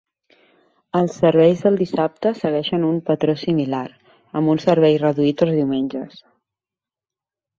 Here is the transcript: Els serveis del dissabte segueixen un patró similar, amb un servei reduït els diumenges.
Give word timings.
Els 0.99 1.17
serveis 1.23 1.59
del 1.65 1.75
dissabte 1.81 2.31
segueixen 2.39 2.87
un 2.87 2.97
patró 3.09 3.35
similar, 3.41 3.83
amb 4.41 4.53
un 4.55 4.61
servei 4.65 4.97
reduït 5.03 5.43
els 5.47 5.55
diumenges. 5.59 6.17